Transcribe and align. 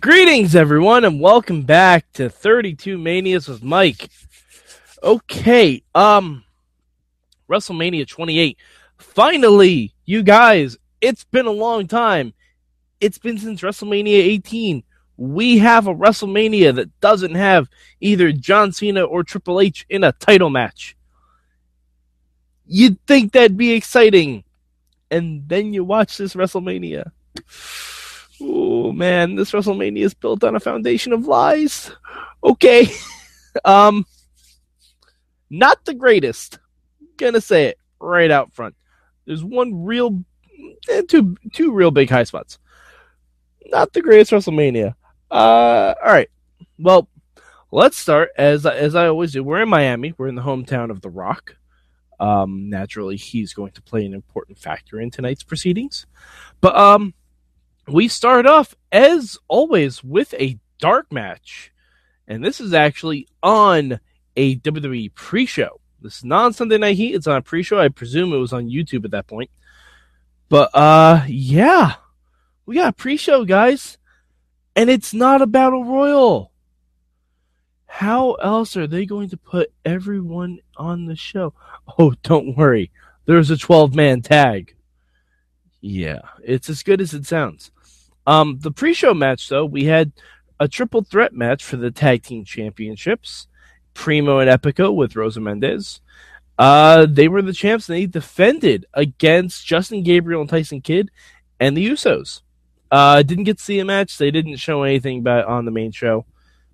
Greetings, 0.00 0.54
everyone, 0.54 1.04
and 1.04 1.20
welcome 1.20 1.62
back 1.62 2.12
to 2.12 2.30
32 2.30 2.96
Manias 2.96 3.48
with 3.48 3.64
Mike. 3.64 4.08
Okay, 5.02 5.82
um, 5.92 6.44
WrestleMania 7.50 8.06
28. 8.06 8.56
Finally, 8.96 9.92
you 10.04 10.22
guys, 10.22 10.76
it's 11.00 11.24
been 11.24 11.46
a 11.46 11.50
long 11.50 11.88
time. 11.88 12.32
It's 13.00 13.18
been 13.18 13.38
since 13.38 13.60
WrestleMania 13.60 14.18
18. 14.18 14.84
We 15.16 15.58
have 15.58 15.88
a 15.88 15.94
WrestleMania 15.94 16.76
that 16.76 17.00
doesn't 17.00 17.34
have 17.34 17.68
either 18.00 18.30
John 18.30 18.70
Cena 18.70 19.02
or 19.02 19.24
Triple 19.24 19.60
H 19.60 19.84
in 19.90 20.04
a 20.04 20.12
title 20.12 20.48
match. 20.48 20.96
You'd 22.66 23.04
think 23.08 23.32
that'd 23.32 23.56
be 23.56 23.72
exciting. 23.72 24.44
And 25.10 25.48
then 25.48 25.74
you 25.74 25.82
watch 25.82 26.16
this 26.18 26.34
WrestleMania. 26.34 27.10
Oh 28.40 28.92
man, 28.92 29.34
this 29.34 29.52
WrestleMania 29.52 30.04
is 30.04 30.14
built 30.14 30.44
on 30.44 30.54
a 30.54 30.60
foundation 30.60 31.12
of 31.12 31.26
lies. 31.26 31.90
Okay. 32.42 32.88
um 33.64 34.06
not 35.50 35.84
the 35.84 35.94
greatest. 35.94 36.58
Gonna 37.16 37.40
say 37.40 37.66
it 37.66 37.78
right 38.00 38.30
out 38.30 38.52
front. 38.52 38.76
There's 39.26 39.42
one 39.42 39.84
real 39.84 40.24
eh, 40.88 41.02
two 41.08 41.36
two 41.52 41.72
real 41.72 41.90
big 41.90 42.10
high 42.10 42.24
spots. 42.24 42.58
Not 43.66 43.92
the 43.92 44.02
greatest 44.02 44.30
WrestleMania. 44.30 44.94
Uh 45.30 45.94
all 46.02 46.12
right. 46.12 46.30
Well, 46.78 47.08
let's 47.72 47.98
start 47.98 48.30
as 48.36 48.66
as 48.66 48.94
I 48.94 49.08
always 49.08 49.32
do. 49.32 49.42
We're 49.42 49.62
in 49.62 49.68
Miami. 49.68 50.14
We're 50.16 50.28
in 50.28 50.36
the 50.36 50.42
hometown 50.42 50.90
of 50.90 51.00
The 51.00 51.10
Rock. 51.10 51.56
Um 52.20 52.68
naturally 52.70 53.16
he's 53.16 53.52
going 53.52 53.72
to 53.72 53.82
play 53.82 54.06
an 54.06 54.14
important 54.14 54.58
factor 54.58 55.00
in 55.00 55.10
tonight's 55.10 55.42
proceedings. 55.42 56.06
But 56.60 56.76
um 56.76 57.14
we 57.90 58.08
start 58.08 58.46
off 58.46 58.74
as 58.92 59.38
always 59.48 60.02
with 60.02 60.34
a 60.34 60.58
dark 60.78 61.12
match. 61.12 61.72
And 62.26 62.44
this 62.44 62.60
is 62.60 62.74
actually 62.74 63.26
on 63.42 64.00
a 64.36 64.56
WWE 64.56 65.14
pre 65.14 65.46
show. 65.46 65.80
This 66.00 66.18
is 66.18 66.24
not 66.24 66.44
on 66.44 66.52
Sunday 66.52 66.78
Night 66.78 66.96
Heat, 66.96 67.14
it's 67.14 67.26
on 67.26 67.38
a 67.38 67.42
pre 67.42 67.62
show. 67.62 67.80
I 67.80 67.88
presume 67.88 68.32
it 68.32 68.38
was 68.38 68.52
on 68.52 68.68
YouTube 68.68 69.04
at 69.04 69.10
that 69.12 69.26
point. 69.26 69.50
But 70.48 70.70
uh 70.74 71.24
yeah. 71.26 71.94
We 72.66 72.76
got 72.76 72.90
a 72.90 72.92
pre 72.92 73.16
show, 73.16 73.44
guys. 73.44 73.98
And 74.76 74.90
it's 74.90 75.12
not 75.12 75.42
a 75.42 75.46
battle 75.46 75.84
royal. 75.84 76.52
How 77.86 78.34
else 78.34 78.76
are 78.76 78.86
they 78.86 79.06
going 79.06 79.30
to 79.30 79.36
put 79.36 79.72
everyone 79.84 80.58
on 80.76 81.06
the 81.06 81.16
show? 81.16 81.54
Oh, 81.98 82.14
don't 82.22 82.56
worry. 82.56 82.92
There's 83.24 83.50
a 83.50 83.56
12 83.56 83.94
man 83.94 84.20
tag. 84.20 84.76
Yeah, 85.80 86.20
it's 86.44 86.68
as 86.68 86.82
good 86.82 87.00
as 87.00 87.14
it 87.14 87.26
sounds. 87.26 87.70
Um, 88.28 88.58
the 88.60 88.70
pre-show 88.70 89.14
match, 89.14 89.48
though, 89.48 89.64
we 89.64 89.84
had 89.84 90.12
a 90.60 90.68
triple 90.68 91.02
threat 91.02 91.32
match 91.32 91.64
for 91.64 91.78
the 91.78 91.90
tag 91.90 92.22
team 92.22 92.44
championships. 92.44 93.46
Primo 93.94 94.38
and 94.38 94.50
Epico 94.50 94.94
with 94.94 95.16
Rosa 95.16 95.40
Mendez. 95.40 96.02
Uh, 96.58 97.06
they 97.08 97.26
were 97.26 97.40
the 97.40 97.54
champs 97.54 97.88
and 97.88 97.96
they 97.96 98.04
defended 98.04 98.84
against 98.92 99.64
Justin 99.64 100.02
Gabriel 100.02 100.42
and 100.42 100.50
Tyson 100.50 100.82
Kidd 100.82 101.10
and 101.58 101.74
the 101.74 101.88
Usos. 101.88 102.42
Uh, 102.90 103.22
didn't 103.22 103.44
get 103.44 103.56
to 103.56 103.64
see 103.64 103.78
a 103.78 103.84
match. 103.86 104.18
They 104.18 104.30
didn't 104.30 104.56
show 104.56 104.82
anything 104.82 105.20
about 105.20 105.46
on 105.46 105.64
the 105.64 105.70
main 105.70 105.90
show, 105.90 106.26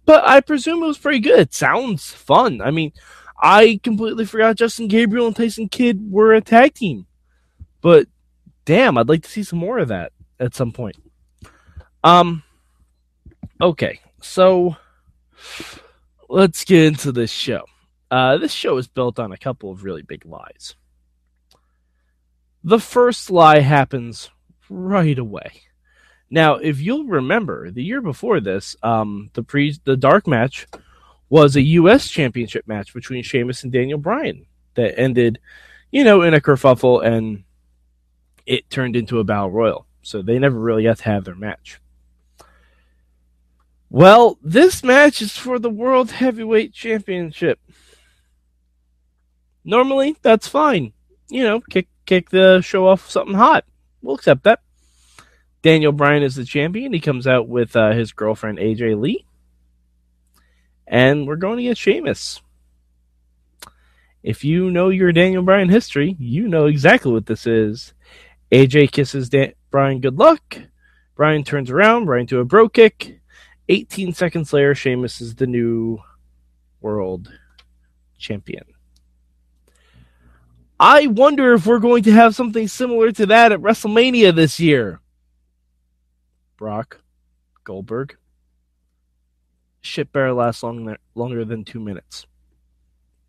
but 0.07 0.27
I 0.27 0.41
presume 0.41 0.83
it 0.83 0.87
was 0.87 0.99
pretty 0.99 1.21
good. 1.21 1.39
It 1.39 1.55
sounds 1.55 2.11
fun. 2.11 2.63
I 2.63 2.73
mean, 2.73 2.93
I 3.41 3.79
completely 3.81 4.25
forgot 4.25 4.57
Justin 4.57 4.89
Gabriel 4.89 5.29
and 5.29 5.37
Tyson 5.37 5.69
Kidd 5.69 6.11
were 6.11 6.35
a 6.35 6.41
tag 6.41 6.75
team, 6.75 7.07
but 7.81 8.09
damn, 8.65 8.99
I'd 8.99 9.09
like 9.09 9.23
to 9.23 9.31
see 9.31 9.45
some 9.45 9.61
more 9.61 9.79
of 9.79 9.89
that 9.89 10.13
at 10.41 10.57
some 10.57 10.73
point. 10.73 10.97
Um, 12.05 12.43
okay, 13.61 13.99
so 14.21 14.77
let's 16.29 16.65
get 16.65 16.85
into 16.85 17.13
this 17.13 17.31
show. 17.31 17.65
Uh, 18.11 18.37
this 18.37 18.53
show 18.53 18.77
is 18.77 18.87
built 18.87 19.19
on 19.19 19.33
a 19.33 19.39
couple 19.39 19.73
of 19.73 19.85
really 19.85 20.03
big 20.03 20.27
lies. 20.27 20.77
The 22.63 22.79
first 22.79 23.31
lie 23.31 23.61
happens 23.61 24.31
right 24.69 25.19
away. 25.19 25.63
Now, 26.29 26.57
if 26.57 26.79
you'll 26.81 27.05
remember, 27.05 27.71
the 27.71 27.83
year 27.83 28.03
before 28.03 28.39
this, 28.41 28.77
um, 28.83 29.31
the 29.33 29.43
pre 29.43 29.79
the 29.85 29.97
dark 29.97 30.27
match 30.27 30.67
was 31.31 31.57
a 31.57 31.63
U.S. 31.63 32.09
Championship 32.09 32.69
match 32.69 32.93
between 32.93 33.23
Sheamus 33.23 33.63
and 33.63 33.73
Daniel 33.73 33.99
Bryan 33.99 34.45
that 34.75 34.99
ended, 34.99 35.39
you 35.91 36.05
know, 36.05 36.21
in 36.21 36.35
a 36.35 36.41
kerfuffle, 36.41 37.05
and 37.05 37.45
it 38.45 38.69
turned 38.69 38.95
into 38.95 39.21
a 39.21 39.25
battle 39.25 39.51
royal. 39.51 39.87
So 40.03 40.21
they 40.21 40.39
never 40.39 40.59
really 40.59 40.83
got 40.83 40.99
to 40.99 41.05
have 41.05 41.25
their 41.25 41.35
match. 41.35 41.81
Well, 43.95 44.41
this 44.43 44.83
match 44.83 45.23
is 45.23 45.37
for 45.37 45.61
the 45.61 45.71
World 45.71 46.11
Heavyweight 46.11 46.73
Championship. 46.73 47.61
Normally, 49.65 50.17
that's 50.21 50.49
fine. 50.49 50.93
You 51.29 51.45
know, 51.45 51.61
kick 51.61 51.87
kick 52.05 52.31
the 52.31 52.61
show 52.61 52.89
off 52.89 53.09
something 53.09 53.37
hot. 53.37 53.65
We'll 54.03 54.17
accept 54.17 54.43
that. 54.43 54.63
Daniel 55.63 55.93
Bryan 55.93 56.25
is 56.25 56.35
the 56.35 56.45
champion. 56.45 56.93
He 56.93 56.99
comes 56.99 57.29
out 57.29 57.47
with 57.47 57.77
uh, 57.77 57.93
his 57.93 58.11
girlfriend 58.11 58.59
AJ 58.59 59.01
Lee, 59.01 59.25
and 60.89 61.29
we're 61.29 61.37
going 61.37 61.59
to 61.59 61.63
get 61.63 61.79
Sheamus. 61.79 62.43
If 64.25 64.43
you 64.43 64.73
know 64.73 64.89
your 64.89 65.13
Daniel 65.13 65.45
Bryan 65.45 65.69
history, 65.69 66.17
you 66.19 66.49
know 66.49 66.67
exactly 66.67 67.13
what 67.13 67.27
this 67.27 67.47
is. 67.47 67.95
AJ 68.51 68.91
kisses 68.91 69.29
Dan- 69.29 69.55
Bryan 69.71 70.01
good 70.01 70.19
luck. 70.19 70.59
Bryan 71.15 71.45
turns 71.45 71.71
around, 71.71 72.07
right 72.07 72.23
into 72.23 72.41
a 72.41 72.45
bro 72.45 72.69
kick. 72.69 73.21
18 73.69 74.13
seconds 74.13 74.53
later, 74.53 74.75
Sheamus 74.75 75.21
is 75.21 75.35
the 75.35 75.47
new 75.47 75.99
world 76.81 77.33
champion. 78.19 78.65
I 80.79 81.07
wonder 81.07 81.55
if 81.55 81.67
we're 81.67 81.79
going 81.79 82.03
to 82.05 82.13
have 82.13 82.35
something 82.35 82.69
similar 82.69 83.13
to 83.13 83.27
that 83.27 83.53
at 83.53 83.61
WrestleMania 83.61 84.35
this 84.35 84.59
year. 84.61 85.01
Brock, 86.57 87.01
Goldberg. 87.63 88.17
Shit 89.81 90.13
better 90.13 90.33
last 90.33 90.63
longer, 90.63 90.99
longer 91.15 91.45
than 91.45 91.65
two 91.65 91.81
minutes. 91.81 92.27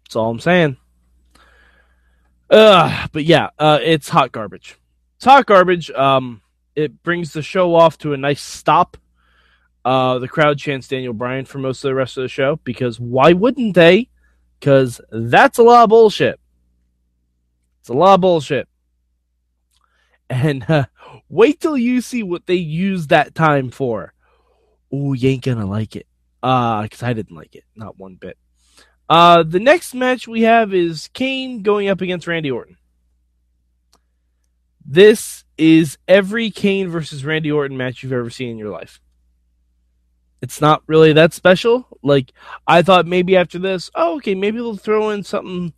That's 0.03 0.15
all 0.15 0.29
I'm 0.29 0.39
saying. 0.39 0.77
Uh, 2.49 3.07
but 3.11 3.25
yeah, 3.25 3.49
uh, 3.57 3.79
it's 3.81 4.09
hot 4.09 4.31
garbage. 4.31 4.77
It's 5.17 5.25
hot 5.25 5.45
garbage. 5.45 5.91
Um, 5.91 6.41
it 6.75 7.03
brings 7.03 7.33
the 7.33 7.41
show 7.41 7.75
off 7.75 7.97
to 7.99 8.13
a 8.13 8.17
nice 8.17 8.41
stop 8.41 8.97
uh, 9.85 10.17
the 10.17 10.27
crowd 10.27 10.57
chants 10.57 10.87
Daniel 10.87 11.13
Bryan 11.13 11.45
for 11.45 11.59
most 11.59 11.83
of 11.83 11.89
the 11.89 11.95
rest 11.95 12.17
of 12.17 12.23
the 12.23 12.27
show 12.27 12.59
because 12.63 12.99
why 12.99 13.33
wouldn't 13.33 13.75
they? 13.75 14.09
Because 14.59 14.99
that's 15.11 15.59
a 15.59 15.63
lot 15.63 15.83
of 15.83 15.89
bullshit. 15.89 16.39
It's 17.81 17.89
a 17.89 17.93
lot 17.93 18.15
of 18.15 18.21
bullshit. 18.21 18.67
And 20.27 20.67
uh, 20.67 20.87
wait 21.29 21.59
till 21.59 21.77
you 21.77 22.01
see 22.01 22.23
what 22.23 22.47
they 22.47 22.55
use 22.55 23.07
that 23.07 23.35
time 23.35 23.69
for. 23.69 24.13
Oh, 24.91 25.13
you 25.13 25.29
ain't 25.29 25.43
gonna 25.43 25.67
like 25.67 25.95
it. 25.95 26.07
Uh, 26.41 26.81
because 26.81 27.03
I 27.03 27.13
didn't 27.13 27.35
like 27.35 27.55
it, 27.55 27.63
not 27.75 27.97
one 27.99 28.15
bit. 28.15 28.39
Uh, 29.07 29.43
the 29.43 29.59
next 29.59 29.93
match 29.93 30.27
we 30.27 30.41
have 30.41 30.73
is 30.73 31.09
Kane 31.13 31.61
going 31.61 31.89
up 31.89 32.01
against 32.01 32.25
Randy 32.25 32.49
Orton. 32.49 32.77
This 34.83 35.43
is 35.59 35.99
every 36.07 36.49
Kane 36.49 36.89
versus 36.89 37.23
Randy 37.23 37.51
Orton 37.51 37.77
match 37.77 38.01
you've 38.01 38.13
ever 38.13 38.31
seen 38.31 38.49
in 38.49 38.57
your 38.57 38.69
life 38.69 38.99
it's 40.41 40.61
not 40.61 40.83
really 40.87 41.13
that 41.13 41.33
special. 41.33 41.87
Like 42.03 42.31
I 42.67 42.81
thought 42.81 43.05
maybe 43.05 43.35
after 43.35 43.59
this, 43.59 43.89
oh 43.95 44.17
okay, 44.17 44.35
maybe 44.35 44.57
they'll 44.57 44.77
throw 44.77 45.09
in 45.09 45.23
something, 45.23 45.73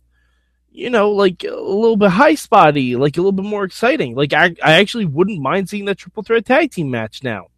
you 0.70 0.90
know, 0.90 1.10
like 1.10 1.44
a 1.44 1.50
little 1.54 1.96
bit 1.96 2.10
high 2.10 2.34
spotty, 2.34 2.96
like 2.96 3.16
a 3.16 3.20
little 3.20 3.32
bit 3.32 3.44
more 3.44 3.64
exciting. 3.64 4.14
Like 4.14 4.32
I, 4.32 4.54
I 4.62 4.74
actually 4.74 5.06
wouldn't 5.06 5.40
mind 5.40 5.68
seeing 5.68 5.86
that 5.86 5.98
triple 5.98 6.22
threat 6.22 6.46
tag 6.46 6.70
team 6.70 6.90
match 6.90 7.22
now. 7.22 7.48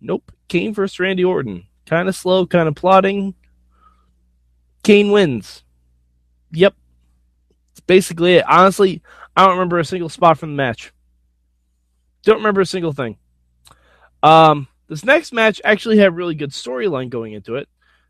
Nope, 0.00 0.32
Kane 0.48 0.74
versus 0.74 0.98
Randy 0.98 1.24
Orton, 1.24 1.66
kind 1.86 2.08
of 2.08 2.16
slow, 2.16 2.46
kind 2.46 2.68
of 2.68 2.74
plotting. 2.74 3.34
Kane 4.82 5.10
wins. 5.10 5.62
Yep, 6.52 6.74
it's 7.72 7.80
basically 7.80 8.36
it. 8.36 8.44
Honestly, 8.48 9.02
I 9.36 9.44
don't 9.44 9.52
remember 9.52 9.78
a 9.78 9.84
single 9.84 10.08
spot 10.08 10.38
from 10.38 10.50
the 10.50 10.56
match. 10.56 10.92
Don't 12.22 12.38
remember 12.38 12.60
a 12.60 12.66
single 12.66 12.92
thing. 12.92 13.16
Um, 14.22 14.68
this 14.90 15.04
next 15.04 15.32
match 15.32 15.60
actually 15.64 15.98
had 15.98 16.16
really 16.16 16.34
good 16.34 16.50
storyline 16.50 17.10
going 17.10 17.32
into 17.32 17.54
it. 17.54 17.68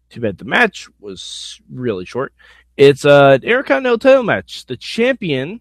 Too 0.09 0.21
bad 0.21 0.39
the 0.39 0.47
match 0.47 0.89
was 0.99 1.61
really 1.71 2.07
short. 2.07 2.33
It's 2.77 3.05
uh, 3.05 3.33
an 3.35 3.43
Intercontinental 3.43 3.99
title 3.99 4.23
match. 4.23 4.65
The 4.65 4.79
champion, 4.79 5.61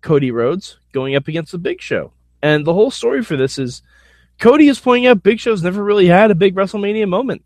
Cody 0.00 0.30
Rhodes, 0.30 0.78
going 0.92 1.16
up 1.16 1.28
against 1.28 1.52
the 1.52 1.58
Big 1.58 1.82
Show. 1.82 2.12
And 2.42 2.66
the 2.66 2.72
whole 2.72 2.90
story 2.90 3.22
for 3.22 3.36
this 3.36 3.58
is 3.58 3.82
Cody 4.40 4.68
is 4.68 4.80
pointing 4.80 5.06
out 5.06 5.22
Big 5.22 5.38
Show's 5.38 5.62
never 5.62 5.84
really 5.84 6.06
had 6.06 6.30
a 6.30 6.34
big 6.34 6.54
WrestleMania 6.54 7.06
moment. 7.06 7.44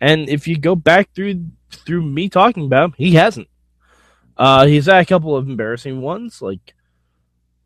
And 0.00 0.28
if 0.28 0.48
you 0.48 0.58
go 0.58 0.74
back 0.74 1.14
through 1.14 1.46
through 1.70 2.02
me 2.02 2.28
talking 2.28 2.66
about 2.66 2.86
him, 2.86 2.94
he 2.98 3.12
hasn't. 3.12 3.48
Uh, 4.36 4.66
he's 4.66 4.86
had 4.86 5.00
a 5.00 5.06
couple 5.06 5.36
of 5.36 5.48
embarrassing 5.48 6.00
ones, 6.00 6.42
like 6.42 6.74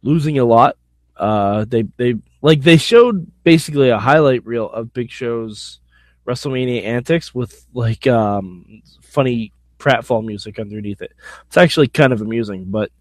losing 0.03 0.39
a 0.39 0.45
lot. 0.45 0.77
Uh, 1.17 1.65
they 1.67 1.85
they 1.97 2.17
like 2.47 2.63
they 2.63 2.77
showed 2.77 3.27
basically 3.43 3.89
a 3.89 3.99
highlight 3.99 4.47
reel 4.47 4.71
of 4.71 4.93
Big 4.93 5.11
Show's 5.11 5.81
WrestleMania 6.29 6.85
antics 6.85 7.35
with 7.35 7.67
like 7.75 8.07
um, 8.07 8.83
funny 9.03 9.53
pratfall 9.81 10.25
music 10.25 10.61
underneath 10.61 11.03
it. 11.03 11.11
It's 11.49 11.57
actually 11.57 11.89
kind 11.89 12.13
of 12.13 12.21
amusing, 12.21 12.67
but 12.67 12.93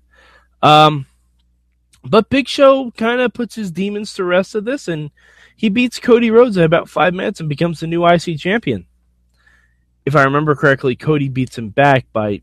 um, 0.63 1.05
but 2.03 2.31
Big 2.31 2.47
Show 2.47 2.89
kind 2.97 3.21
of 3.21 3.35
puts 3.35 3.53
his 3.53 3.69
demons 3.69 4.15
to 4.15 4.23
rest 4.23 4.55
of 4.55 4.65
this, 4.65 4.87
and 4.87 5.11
he 5.55 5.69
beats 5.69 5.99
Cody 5.99 6.31
Rhodes 6.31 6.57
in 6.57 6.63
about 6.63 6.89
five 6.89 7.13
minutes 7.13 7.39
and 7.39 7.47
becomes 7.47 7.81
the 7.81 7.85
new 7.85 8.03
IC 8.03 8.39
champion. 8.39 8.87
If 10.07 10.15
I 10.15 10.23
remember 10.23 10.55
correctly, 10.55 10.95
Cody 10.95 11.29
beats 11.29 11.55
him 11.55 11.69
back 11.69 12.07
by 12.11 12.41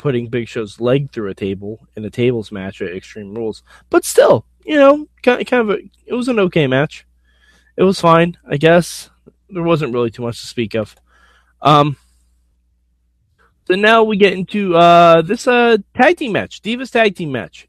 putting 0.00 0.28
Big 0.28 0.48
Show's 0.48 0.80
leg 0.80 1.12
through 1.12 1.28
a 1.28 1.34
table 1.34 1.86
in 1.94 2.04
a 2.06 2.10
tables 2.10 2.50
match 2.50 2.80
at 2.80 2.96
Extreme 2.96 3.34
Rules. 3.34 3.62
But 3.90 4.06
still, 4.06 4.46
you 4.64 4.76
know, 4.76 5.06
kind 5.22 5.46
kind 5.46 5.70
of 5.70 5.76
a, 5.76 5.82
it 6.06 6.14
was 6.14 6.28
an 6.28 6.38
okay 6.40 6.66
match. 6.66 7.06
It 7.76 7.82
was 7.82 8.00
fine, 8.00 8.38
I 8.48 8.56
guess. 8.56 9.10
There 9.50 9.62
wasn't 9.62 9.92
really 9.92 10.10
too 10.10 10.22
much 10.22 10.40
to 10.40 10.46
speak 10.46 10.74
of. 10.74 10.96
Um, 11.60 11.96
so 13.66 13.74
now 13.74 14.02
we 14.02 14.16
get 14.16 14.32
into 14.32 14.74
uh, 14.74 15.20
this 15.22 15.46
uh, 15.46 15.76
tag 15.94 16.16
team 16.16 16.32
match, 16.32 16.62
Divas 16.62 16.90
tag 16.90 17.14
team 17.14 17.30
match. 17.30 17.68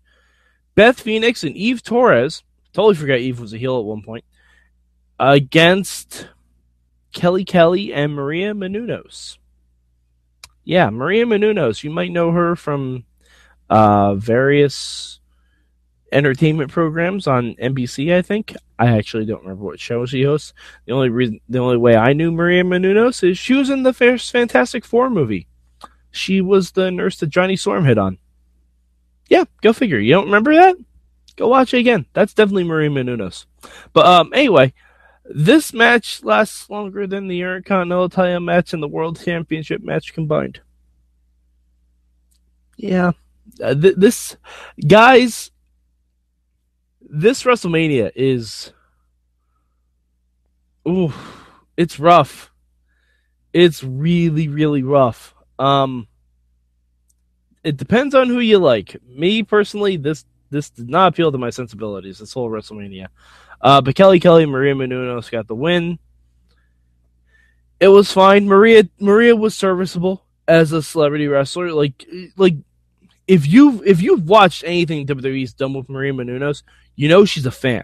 Beth 0.73 1.01
Phoenix 1.01 1.43
and 1.43 1.55
Eve 1.55 1.83
Torres. 1.83 2.43
Totally 2.71 2.95
forgot 2.95 3.19
Eve 3.19 3.41
was 3.41 3.53
a 3.53 3.57
heel 3.57 3.77
at 3.77 3.83
one 3.83 4.01
point. 4.01 4.23
Against 5.19 6.29
Kelly 7.11 7.43
Kelly 7.43 7.93
and 7.93 8.15
Maria 8.15 8.53
Menounos. 8.53 9.37
Yeah, 10.63 10.89
Maria 10.89 11.25
Menounos. 11.25 11.83
You 11.83 11.89
might 11.89 12.11
know 12.11 12.31
her 12.31 12.55
from 12.55 13.05
uh, 13.69 14.15
various 14.15 15.19
entertainment 16.11 16.71
programs 16.71 17.27
on 17.27 17.55
NBC. 17.55 18.13
I 18.13 18.21
think 18.21 18.55
I 18.77 18.97
actually 18.97 19.25
don't 19.25 19.43
remember 19.43 19.63
what 19.63 19.79
show 19.79 20.05
she 20.05 20.23
hosts. 20.23 20.53
The 20.85 20.93
only 20.93 21.09
reason, 21.09 21.39
the 21.47 21.59
only 21.59 21.77
way 21.77 21.95
I 21.95 22.13
knew 22.13 22.31
Maria 22.31 22.63
Menounos 22.63 23.27
is 23.27 23.37
she 23.37 23.53
was 23.53 23.69
in 23.69 23.83
the 23.83 23.93
first 23.93 24.31
Fantastic 24.31 24.85
Four 24.85 25.09
movie. 25.09 25.47
She 26.11 26.41
was 26.41 26.71
the 26.71 26.91
nurse 26.91 27.17
that 27.19 27.27
Johnny 27.29 27.55
Storm 27.55 27.85
hit 27.85 27.97
on. 27.97 28.17
Yeah, 29.29 29.45
go 29.61 29.71
figure. 29.71 29.97
You 29.97 30.13
don't 30.13 30.25
remember 30.25 30.53
that? 30.55 30.75
Go 31.37 31.47
watch 31.47 31.73
it 31.73 31.79
again. 31.79 32.05
That's 32.13 32.33
definitely 32.33 32.65
Maria 32.65 32.89
Menounos. 32.89 33.45
But 33.93 34.05
um, 34.05 34.33
anyway, 34.33 34.73
this 35.25 35.73
match 35.73 36.23
lasts 36.23 36.69
longer 36.69 37.07
than 37.07 37.27
the 37.27 37.41
Intercontinental 37.41 38.09
title 38.09 38.39
match 38.39 38.73
and 38.73 38.81
the 38.81 38.87
World 38.87 39.19
Championship 39.23 39.81
match 39.83 40.13
combined. 40.13 40.61
Yeah, 42.77 43.11
uh, 43.61 43.75
th- 43.75 43.95
this 43.97 44.37
guys, 44.87 45.51
this 47.01 47.43
WrestleMania 47.43 48.11
is, 48.15 48.73
ooh, 50.87 51.13
it's 51.77 51.99
rough. 51.99 52.51
It's 53.53 53.83
really, 53.83 54.47
really 54.47 54.81
rough. 54.81 55.35
Um, 55.59 56.07
it 57.63 57.77
depends 57.77 58.15
on 58.15 58.29
who 58.29 58.39
you 58.39 58.57
like. 58.57 58.97
Me 59.05 59.43
personally, 59.43 59.97
this 59.97 60.25
this 60.51 60.69
did 60.69 60.89
not 60.89 61.13
appeal 61.13 61.31
to 61.31 61.37
my 61.37 61.49
sensibilities. 61.49 62.19
This 62.19 62.33
whole 62.33 62.49
WrestleMania. 62.49 63.07
Uh, 63.61 63.81
but 63.81 63.95
Kelly 63.95 64.19
Kelly 64.19 64.45
Maria 64.45 64.75
Menounos 64.75 65.31
got 65.31 65.47
the 65.47 65.55
win. 65.55 65.97
It 67.79 67.87
was 67.87 68.11
fine. 68.11 68.47
Maria 68.47 68.87
Maria 68.99 69.35
was 69.35 69.55
serviceable 69.55 70.25
as 70.47 70.71
a 70.71 70.83
celebrity 70.83 71.27
wrestler. 71.27 71.71
Like 71.71 72.05
like 72.37 72.55
if 73.27 73.47
you 73.47 73.81
if 73.85 74.01
you've 74.01 74.27
watched 74.27 74.63
anything 74.65 75.07
WWE's 75.07 75.53
done 75.53 75.73
with 75.73 75.89
Maria 75.89 76.13
Menounos, 76.13 76.63
you 76.95 77.07
know 77.07 77.25
she's 77.25 77.45
a 77.45 77.51
fan. 77.51 77.83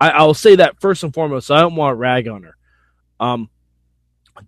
I, 0.00 0.10
I'll 0.10 0.34
say 0.34 0.56
that 0.56 0.80
first 0.80 1.02
and 1.02 1.12
foremost. 1.12 1.50
I 1.50 1.60
don't 1.60 1.76
want 1.76 1.92
to 1.92 1.96
rag 1.96 2.26
on 2.28 2.44
her. 2.44 2.56
Um, 3.20 3.50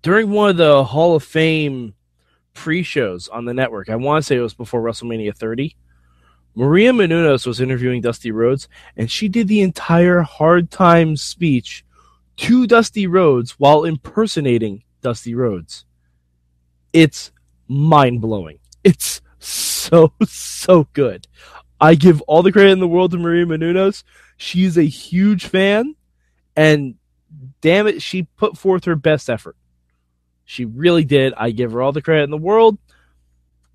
during 0.03 0.31
one 0.31 0.51
of 0.51 0.57
the 0.57 0.85
Hall 0.85 1.17
of 1.17 1.25
Fame 1.25 1.95
pre-shows 2.55 3.29
on 3.29 3.45
the 3.45 3.55
network, 3.55 3.91
I 3.91 3.97
want 3.97 4.23
to 4.23 4.27
say 4.27 4.37
it 4.37 4.41
was 4.41 4.55
before 4.55 4.81
WrestleMania 4.81 5.37
30 5.37 5.77
Maria 6.55 6.93
Menounos 6.93 7.47
was 7.47 7.61
interviewing 7.61 8.01
Dusty 8.01 8.31
Rhodes, 8.31 8.69
and 8.97 9.11
she 9.11 9.29
did 9.29 9.49
the 9.49 9.61
entire 9.61 10.23
Hard 10.23 10.71
Times 10.71 11.23
speech 11.23 11.85
to 12.39 12.67
Dusty 12.67 13.07
Rhodes 13.07 13.53
while 13.53 13.85
impersonating 13.85 14.83
Dusty 15.01 15.35
Rhodes. 15.35 15.85
It's 16.93 17.31
mind 17.69 18.21
blowing. 18.21 18.59
It's 18.83 19.21
so, 19.39 20.13
so 20.25 20.89
good. 20.93 21.29
I 21.81 21.95
give 21.95 22.21
all 22.23 22.43
the 22.43 22.53
credit 22.53 22.73
in 22.73 22.81
the 22.81 22.89
world 22.89 23.13
to 23.13 23.19
Maria 23.19 23.47
Menounos. 23.47 24.03
She's 24.37 24.77
a 24.77 24.83
huge 24.83 25.47
fan, 25.47 25.95
and 26.57 26.97
damn 27.61 27.87
it, 27.87 28.03
she 28.03 28.25
put 28.37 28.59
forth 28.59 28.85
her 28.85 28.97
best 28.97 29.31
effort. 29.31 29.57
She 30.45 30.65
really 30.65 31.05
did. 31.05 31.33
I 31.37 31.53
give 31.53 31.73
her 31.73 31.81
all 31.81 31.93
the 31.93 32.03
credit 32.03 32.25
in 32.25 32.31
the 32.31 32.37
world. 32.37 32.77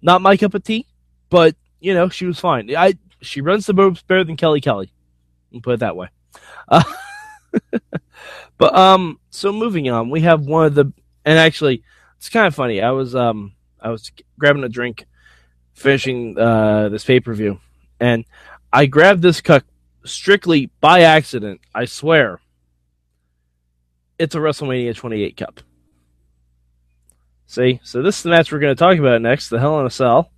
Not 0.02 0.22
my 0.22 0.36
cup 0.38 0.54
of 0.54 0.64
tea, 0.64 0.88
but 1.30 1.56
you 1.80 1.94
know, 1.94 2.10
she 2.10 2.26
was 2.26 2.40
fine. 2.40 2.74
I 2.76 2.96
she 3.22 3.42
runs 3.42 3.66
the 3.66 3.74
ropes 3.74 4.02
better 4.02 4.24
than 4.24 4.38
Kelly 4.38 4.62
Kelly. 4.62 4.92
Put 5.62 5.76
it 5.76 5.80
that 5.80 5.96
way. 5.96 6.10
Uh, 6.68 6.84
but 8.58 8.76
um, 8.76 9.20
so 9.30 9.52
moving 9.52 9.90
on, 9.90 10.10
we 10.10 10.22
have 10.22 10.46
one 10.46 10.66
of 10.66 10.76
the 10.76 10.92
and 11.24 11.40
actually, 11.40 11.84
it's 12.18 12.30
kind 12.30 12.48
of 12.48 12.56
funny. 12.56 12.82
I 12.82 12.92
was 12.92 13.16
um, 13.16 13.54
I 13.80 13.90
was 13.90 14.12
grabbing 14.38 14.64
a 14.64 14.70
drink, 14.70 15.06
finishing 15.74 16.38
uh 16.38 16.90
this 16.90 17.04
pay 17.04 17.20
per 17.20 17.34
view, 17.34 17.60
and 18.00 18.26
I 18.72 18.86
grabbed 18.86 19.22
this 19.22 19.42
cup 19.42 19.64
strictly 20.04 20.70
by 20.82 21.02
accident. 21.02 21.62
I 21.74 21.86
swear. 21.86 22.40
It's 24.18 24.36
a 24.36 24.40
WrestleMania 24.40 24.96
28 24.96 25.36
cup. 25.36 25.60
See, 27.48 27.80
so 27.84 28.02
this 28.02 28.18
is 28.18 28.24
the 28.24 28.30
match 28.30 28.52
we're 28.52 28.60
going 28.60 28.76
to 28.76 28.80
talk 28.80 28.98
about 28.98 29.22
next, 29.22 29.50
the 29.50 29.60
Hell 29.60 29.80
in 29.80 29.86
a 29.86 29.90
Cell. 29.90 30.32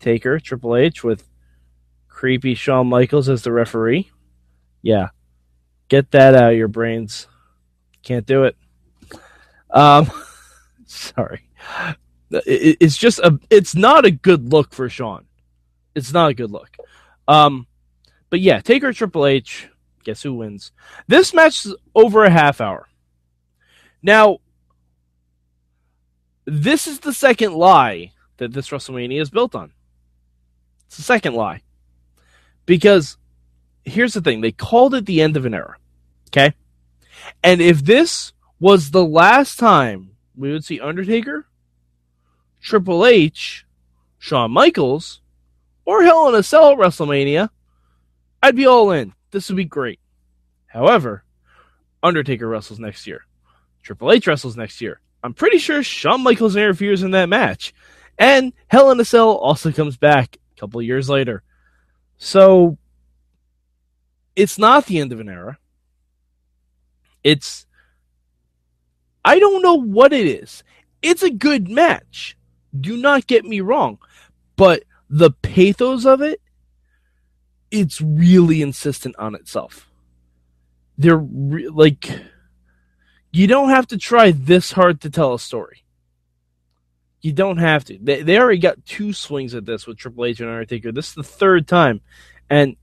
Taker, 0.00 0.40
Triple 0.40 0.76
H, 0.76 1.04
with 1.04 1.28
creepy 2.08 2.54
Shawn 2.54 2.88
Michaels 2.88 3.28
as 3.28 3.42
the 3.42 3.52
referee. 3.52 4.10
Yeah. 4.82 5.08
Get 5.88 6.10
that 6.12 6.34
out 6.34 6.52
of 6.52 6.58
your 6.58 6.68
brains. 6.68 7.28
Can't 8.02 8.26
do 8.26 8.44
it. 8.44 8.56
Um, 9.70 10.10
sorry. 10.86 11.46
It, 12.30 12.78
it's 12.80 12.96
just 12.96 13.18
a. 13.20 13.38
It's 13.50 13.74
not 13.74 14.04
a 14.04 14.10
good 14.10 14.52
look 14.52 14.72
for 14.72 14.88
Shawn. 14.88 15.26
It's 15.94 16.12
not 16.12 16.30
a 16.30 16.34
good 16.34 16.50
look. 16.50 16.76
Um, 17.28 17.66
but 18.30 18.40
yeah, 18.40 18.60
Taker 18.60 18.92
Triple 18.92 19.26
H. 19.26 19.68
Guess 20.04 20.22
who 20.22 20.34
wins? 20.34 20.72
This 21.08 21.34
match 21.34 21.66
is 21.66 21.74
over 21.94 22.24
a 22.24 22.30
half 22.30 22.60
hour. 22.60 22.88
Now, 24.02 24.38
this 26.46 26.86
is 26.86 27.00
the 27.00 27.12
second 27.12 27.52
lie 27.52 28.12
that 28.38 28.52
this 28.52 28.70
WrestleMania 28.70 29.20
is 29.20 29.30
built 29.30 29.54
on. 29.54 29.72
It's 30.90 30.96
the 30.96 31.04
second 31.04 31.34
lie. 31.34 31.62
Because 32.66 33.16
here's 33.84 34.12
the 34.12 34.20
thing 34.20 34.40
they 34.40 34.50
called 34.50 34.92
it 34.92 35.06
the 35.06 35.22
end 35.22 35.36
of 35.36 35.46
an 35.46 35.54
era. 35.54 35.76
Okay? 36.26 36.52
And 37.44 37.60
if 37.60 37.84
this 37.84 38.32
was 38.58 38.90
the 38.90 39.04
last 39.04 39.56
time 39.56 40.16
we 40.36 40.50
would 40.50 40.64
see 40.64 40.80
Undertaker, 40.80 41.46
Triple 42.60 43.06
H, 43.06 43.64
Shawn 44.18 44.50
Michaels, 44.50 45.20
or 45.84 46.02
Hell 46.02 46.28
in 46.28 46.34
a 46.34 46.42
Cell 46.42 46.72
at 46.72 46.78
WrestleMania, 46.78 47.50
I'd 48.42 48.56
be 48.56 48.66
all 48.66 48.90
in. 48.90 49.12
This 49.30 49.48
would 49.48 49.56
be 49.56 49.64
great. 49.64 50.00
However, 50.66 51.22
Undertaker 52.02 52.48
wrestles 52.48 52.80
next 52.80 53.06
year. 53.06 53.26
Triple 53.84 54.10
H 54.10 54.26
wrestles 54.26 54.56
next 54.56 54.80
year. 54.80 55.00
I'm 55.22 55.34
pretty 55.34 55.58
sure 55.58 55.84
Shawn 55.84 56.24
Michaels 56.24 56.56
interferes 56.56 57.04
in 57.04 57.12
that 57.12 57.28
match. 57.28 57.72
And 58.18 58.52
Hell 58.66 58.90
in 58.90 58.98
a 58.98 59.04
Cell 59.04 59.30
also 59.36 59.70
comes 59.70 59.96
back 59.96 60.36
couple 60.60 60.80
years 60.82 61.08
later. 61.08 61.42
So 62.18 62.76
it's 64.36 64.58
not 64.58 64.86
the 64.86 64.98
end 64.98 65.12
of 65.12 65.20
an 65.20 65.28
era. 65.28 65.58
It's 67.24 67.66
I 69.24 69.38
don't 69.38 69.62
know 69.62 69.74
what 69.74 70.12
it 70.12 70.26
is. 70.26 70.62
It's 71.02 71.22
a 71.22 71.30
good 71.30 71.68
match. 71.68 72.36
Do 72.78 72.96
not 72.96 73.26
get 73.26 73.44
me 73.44 73.60
wrong. 73.60 73.98
But 74.56 74.84
the 75.08 75.30
pathos 75.30 76.04
of 76.04 76.20
it, 76.20 76.40
it's 77.70 78.00
really 78.00 78.62
insistent 78.62 79.16
on 79.18 79.34
itself. 79.34 79.90
They're 80.98 81.16
re- 81.16 81.68
like, 81.68 82.10
you 83.32 83.46
don't 83.46 83.70
have 83.70 83.86
to 83.88 83.98
try 83.98 84.30
this 84.32 84.72
hard 84.72 85.00
to 85.02 85.10
tell 85.10 85.34
a 85.34 85.38
story. 85.38 85.84
You 87.22 87.32
don't 87.32 87.58
have 87.58 87.84
to. 87.86 87.98
They, 88.00 88.22
they 88.22 88.38
already 88.38 88.58
got 88.58 88.84
two 88.86 89.12
swings 89.12 89.54
at 89.54 89.66
this 89.66 89.86
with 89.86 89.98
Triple 89.98 90.24
H 90.24 90.40
and 90.40 90.48
Undertaker. 90.48 90.90
This 90.90 91.08
is 91.08 91.14
the 91.14 91.22
third 91.22 91.68
time. 91.68 92.00
And 92.48 92.76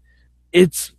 it's 0.51 0.91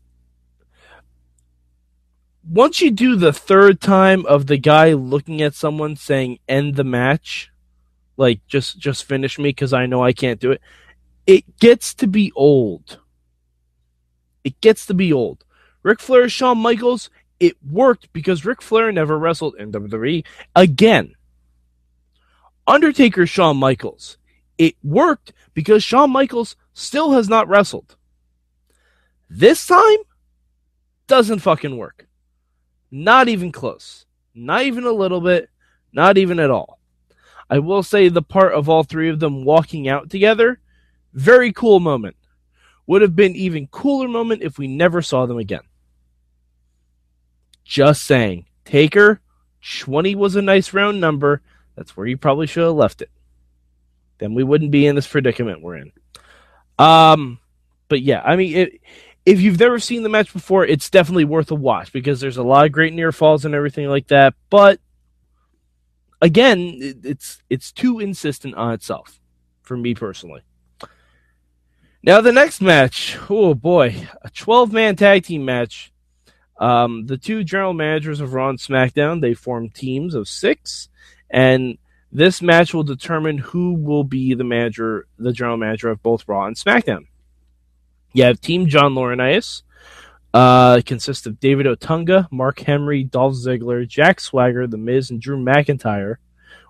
once 2.48 2.80
you 2.80 2.90
do 2.90 3.16
the 3.16 3.32
third 3.32 3.80
time 3.80 4.24
of 4.26 4.46
the 4.46 4.56
guy 4.56 4.92
looking 4.94 5.42
at 5.42 5.54
someone 5.54 5.96
saying 5.96 6.38
end 6.48 6.76
the 6.76 6.84
match, 6.84 7.50
like 8.16 8.40
just 8.46 8.78
just 8.78 9.04
finish 9.04 9.38
me 9.38 9.50
because 9.50 9.72
I 9.72 9.86
know 9.86 10.02
I 10.02 10.12
can't 10.12 10.40
do 10.40 10.52
it, 10.52 10.60
it 11.26 11.58
gets 11.58 11.94
to 11.94 12.06
be 12.06 12.32
old. 12.34 12.98
It 14.44 14.60
gets 14.60 14.86
to 14.86 14.94
be 14.94 15.12
old. 15.12 15.44
Ric 15.82 16.00
Flair, 16.00 16.28
Shawn 16.28 16.58
Michaels, 16.58 17.10
it 17.38 17.56
worked 17.62 18.12
because 18.12 18.44
Ric 18.44 18.62
Flair 18.62 18.90
never 18.90 19.18
wrestled 19.18 19.56
in 19.56 19.70
WWE 19.70 20.24
again. 20.56 21.14
Undertaker, 22.68 23.26
Shawn 23.26 23.56
Michaels, 23.56 24.18
it 24.58 24.76
worked 24.84 25.32
because 25.54 25.82
Shawn 25.82 26.10
Michaels 26.10 26.54
still 26.74 27.12
has 27.12 27.28
not 27.28 27.48
wrestled. 27.48 27.96
This 29.30 29.66
time, 29.66 29.98
doesn't 31.06 31.38
fucking 31.40 31.76
work. 31.76 32.06
Not 32.90 33.28
even 33.28 33.50
close. 33.50 34.04
Not 34.34 34.62
even 34.62 34.84
a 34.84 34.92
little 34.92 35.20
bit. 35.20 35.48
Not 35.92 36.18
even 36.18 36.38
at 36.38 36.50
all. 36.50 36.78
I 37.50 37.58
will 37.58 37.82
say 37.82 38.08
the 38.08 38.22
part 38.22 38.52
of 38.52 38.68
all 38.68 38.84
three 38.84 39.08
of 39.08 39.18
them 39.18 39.44
walking 39.44 39.88
out 39.88 40.10
together, 40.10 40.60
very 41.14 41.52
cool 41.52 41.80
moment. 41.80 42.16
Would 42.86 43.02
have 43.02 43.16
been 43.16 43.34
even 43.34 43.68
cooler 43.68 44.08
moment 44.08 44.42
if 44.42 44.58
we 44.58 44.68
never 44.68 45.00
saw 45.00 45.26
them 45.26 45.38
again. 45.38 45.62
Just 47.64 48.04
saying. 48.04 48.46
Taker, 48.64 49.20
20 49.78 50.14
was 50.14 50.36
a 50.36 50.42
nice 50.42 50.74
round 50.74 51.00
number. 51.00 51.42
That's 51.78 51.96
where 51.96 52.08
you 52.08 52.16
probably 52.16 52.48
should 52.48 52.64
have 52.64 52.74
left 52.74 53.02
it. 53.02 53.10
Then 54.18 54.34
we 54.34 54.42
wouldn't 54.42 54.72
be 54.72 54.84
in 54.84 54.96
this 54.96 55.06
predicament 55.06 55.62
we're 55.62 55.76
in. 55.76 55.92
Um, 56.76 57.38
but 57.88 58.02
yeah, 58.02 58.20
I 58.24 58.34
mean, 58.34 58.56
it, 58.56 58.80
if 59.24 59.40
you've 59.40 59.60
never 59.60 59.78
seen 59.78 60.02
the 60.02 60.08
match 60.08 60.32
before, 60.32 60.66
it's 60.66 60.90
definitely 60.90 61.24
worth 61.24 61.52
a 61.52 61.54
watch 61.54 61.92
because 61.92 62.20
there's 62.20 62.36
a 62.36 62.42
lot 62.42 62.66
of 62.66 62.72
great 62.72 62.92
near 62.92 63.12
falls 63.12 63.44
and 63.44 63.54
everything 63.54 63.86
like 63.86 64.08
that. 64.08 64.34
But 64.50 64.80
again, 66.20 66.78
it's 67.04 67.40
it's 67.48 67.70
too 67.70 68.00
insistent 68.00 68.56
on 68.56 68.72
itself 68.74 69.20
for 69.62 69.76
me 69.76 69.94
personally. 69.94 70.42
Now 72.02 72.20
the 72.20 72.32
next 72.32 72.60
match, 72.60 73.16
oh 73.30 73.54
boy, 73.54 74.08
a 74.22 74.30
12 74.30 74.72
man 74.72 74.96
tag 74.96 75.22
team 75.22 75.44
match. 75.44 75.92
Um, 76.58 77.06
the 77.06 77.16
two 77.16 77.44
general 77.44 77.72
managers 77.72 78.20
of 78.20 78.32
Raw 78.32 78.48
and 78.48 78.58
SmackDown 78.58 79.20
they 79.20 79.34
form 79.34 79.70
teams 79.70 80.16
of 80.16 80.26
six, 80.26 80.88
and 81.30 81.78
this 82.10 82.40
match 82.40 82.72
will 82.72 82.84
determine 82.84 83.38
who 83.38 83.74
will 83.74 84.04
be 84.04 84.34
the 84.34 84.44
manager, 84.44 85.06
the 85.18 85.32
general 85.32 85.56
manager 85.56 85.90
of 85.90 86.02
both 86.02 86.26
Raw 86.26 86.46
and 86.46 86.56
SmackDown. 86.56 87.06
You 88.12 88.24
have 88.24 88.40
Team 88.40 88.66
John 88.66 88.94
Laurinaitis. 88.94 89.62
Uh, 90.34 90.82
consists 90.84 91.26
of 91.26 91.40
David 91.40 91.64
Otunga, 91.64 92.30
Mark 92.30 92.60
Henry, 92.60 93.02
Dolph 93.02 93.34
Ziggler, 93.34 93.88
Jack 93.88 94.20
Swagger, 94.20 94.66
The 94.66 94.76
Miz, 94.76 95.10
and 95.10 95.20
Drew 95.20 95.42
McIntyre, 95.42 96.16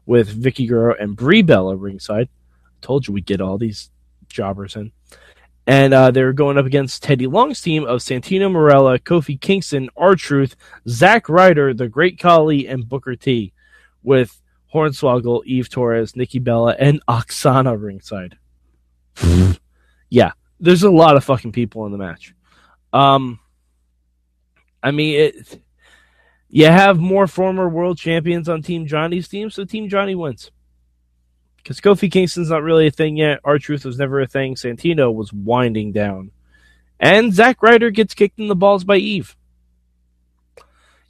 with 0.07 0.43
Vickie 0.43 0.69
Guerrero 0.69 0.95
and 0.99 1.17
Brie 1.17 1.43
Bella 1.43 1.77
ringside. 1.77 2.29
I 2.29 2.87
Told 2.87 3.07
you 3.07 3.15
we'd 3.15 3.27
get 3.27 3.41
all 3.41 3.59
these 3.59 3.91
jobbers 4.29 4.77
in. 4.77 4.93
And 5.67 5.93
uh, 5.93 6.13
they're 6.13 6.33
going 6.33 6.57
up 6.57 6.67
against 6.67 7.03
Teddy 7.03 7.27
Long's 7.27 7.61
team 7.61 7.85
of 7.85 8.01
Santino 8.01 8.51
Marella, 8.51 8.99
Kofi 9.01 9.39
Kingston, 9.39 9.91
R 9.97 10.15
Truth, 10.15 10.57
Zack 10.89 11.29
Ryder, 11.29 11.75
The 11.75 11.89
Great 11.89 12.19
Khali, 12.19 12.67
and 12.69 12.89
Booker 12.89 13.17
T, 13.17 13.53
with 14.03 14.41
Hornswoggle, 14.73 15.45
Eve 15.45 15.69
Torres, 15.69 16.15
Nikki 16.17 16.39
Bella, 16.39 16.77
and 16.79 17.05
Aksana 17.07 17.81
ringside. 17.81 18.37
yeah, 20.11 20.33
there's 20.61 20.83
a 20.83 20.91
lot 20.91 21.17
of 21.17 21.25
fucking 21.25 21.53
people 21.53 21.87
in 21.87 21.93
the 21.93 21.99
match. 21.99 22.35
Um, 22.93 23.41
I 24.83 24.91
mean, 24.91 25.21
it. 25.21 25.61
You 26.51 26.67
have 26.67 26.99
more 26.99 27.27
former 27.27 27.69
world 27.69 27.99
champions 27.99 28.49
on 28.49 28.63
Team 28.63 28.87
Johnny's 28.87 29.29
team, 29.29 29.51
so 29.51 29.65
Team 29.65 29.91
Johnny 29.91 30.15
wins. 30.15 30.51
Because 31.59 31.81
Kofi 31.81 32.11
Kingston's 32.11 32.49
not 32.49 32.63
really 32.63 32.87
a 32.87 32.91
thing 32.91 33.19
yet. 33.19 33.41
R 33.45 33.59
Truth 33.59 33.85
was 33.85 33.99
never 33.99 34.21
a 34.21 34.27
thing. 34.27 34.55
Santino 34.55 35.13
was 35.13 35.31
winding 35.31 35.93
down. 35.93 36.31
And 36.99 37.35
Zack 37.35 37.63
Ryder 37.63 37.91
gets 37.91 38.15
kicked 38.15 38.39
in 38.39 38.49
the 38.49 38.57
balls 38.57 38.85
by 38.85 38.97
Eve. 38.97 39.37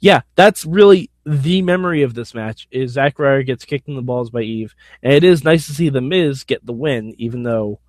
Yeah, 0.01 0.21
that's 0.35 0.65
really 0.65 1.09
the 1.29 1.61
memory 1.61 2.01
of 2.01 2.15
this 2.15 2.33
match 2.33 2.67
is 2.71 2.93
Zack 2.93 3.19
Ryder 3.19 3.43
gets 3.43 3.63
kicked 3.63 3.87
in 3.87 3.95
the 3.95 4.01
balls 4.01 4.31
by 4.31 4.41
Eve. 4.41 4.73
And 5.03 5.13
it 5.13 5.23
is 5.23 5.43
nice 5.43 5.67
to 5.67 5.75
see 5.75 5.89
The 5.89 6.01
Miz 6.01 6.43
get 6.43 6.65
the 6.65 6.73
win, 6.73 7.13
even 7.19 7.43
though 7.43 7.79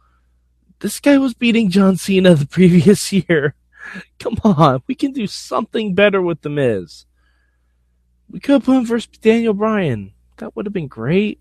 this 0.81 1.01
guy 1.01 1.17
was 1.17 1.33
beating 1.33 1.71
John 1.71 1.97
Cena 1.97 2.35
the 2.35 2.47
previous 2.47 3.11
year. 3.15 3.55
Come 4.19 4.37
on, 4.45 4.83
we 4.87 4.95
can 4.95 5.13
do 5.13 5.27
something 5.27 5.95
better 5.95 6.21
with 6.21 6.43
The 6.43 6.51
Miz. 6.51 7.07
We 8.29 8.41
could 8.41 8.63
put 8.63 8.77
him 8.77 8.85
versus 8.85 9.09
Daniel 9.23 9.55
Bryan. 9.55 10.13
That 10.37 10.55
would 10.55 10.67
have 10.67 10.75
been 10.75 10.87
great. 10.87 11.41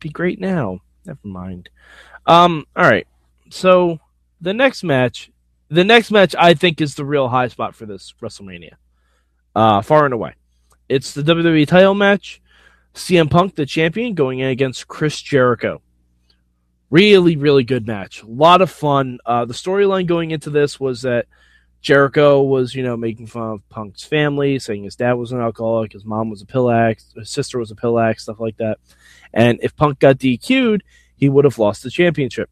Be 0.00 0.08
great 0.08 0.40
now. 0.40 0.80
Never 1.04 1.18
mind. 1.24 1.68
Um, 2.26 2.64
all 2.74 2.88
right. 2.88 3.06
So 3.50 4.00
the 4.40 4.54
next 4.54 4.82
match, 4.82 5.30
the 5.68 5.84
next 5.84 6.10
match, 6.10 6.34
I 6.38 6.54
think 6.54 6.80
is 6.80 6.94
the 6.94 7.04
real 7.04 7.28
high 7.28 7.48
spot 7.48 7.74
for 7.74 7.84
this 7.84 8.14
WrestleMania. 8.22 8.76
Uh, 9.54 9.82
far 9.82 10.06
and 10.06 10.14
away, 10.14 10.34
it's 10.88 11.12
the 11.12 11.22
WWE 11.22 11.66
title 11.66 11.94
match. 11.94 12.40
CM 12.94 13.30
Punk, 13.30 13.54
the 13.54 13.66
champion, 13.66 14.14
going 14.14 14.40
in 14.40 14.48
against 14.48 14.88
Chris 14.88 15.20
Jericho. 15.20 15.80
Really, 16.90 17.36
really 17.36 17.64
good 17.64 17.86
match. 17.86 18.22
A 18.22 18.26
lot 18.26 18.62
of 18.62 18.70
fun. 18.70 19.18
Uh, 19.24 19.44
the 19.44 19.54
storyline 19.54 20.06
going 20.06 20.30
into 20.30 20.50
this 20.50 20.80
was 20.80 21.02
that 21.02 21.26
Jericho 21.80 22.42
was, 22.42 22.74
you 22.74 22.82
know, 22.82 22.96
making 22.96 23.26
fun 23.26 23.52
of 23.52 23.68
Punk's 23.68 24.02
family, 24.02 24.58
saying 24.58 24.84
his 24.84 24.96
dad 24.96 25.12
was 25.12 25.32
an 25.32 25.40
alcoholic, 25.40 25.92
his 25.92 26.04
mom 26.04 26.30
was 26.30 26.42
a 26.42 26.46
pill 26.46 26.70
addict, 26.70 27.04
his 27.14 27.30
sister 27.30 27.58
was 27.58 27.70
a 27.70 27.76
pill 27.76 27.98
addict, 27.98 28.22
stuff 28.22 28.40
like 28.40 28.56
that. 28.56 28.78
And 29.32 29.58
if 29.62 29.76
Punk 29.76 29.98
got 29.98 30.18
DQ'd, 30.18 30.82
he 31.16 31.28
would 31.28 31.44
have 31.44 31.58
lost 31.58 31.82
the 31.82 31.90
championship. 31.90 32.50